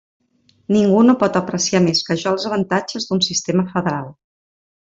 [0.75, 4.09] Ningú no pot apreciar més que jo els avantatges d'un sistema federal.